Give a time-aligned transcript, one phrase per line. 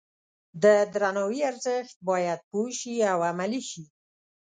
[0.63, 3.83] د درناوي ارزښت باید پوه شي او عملي شي.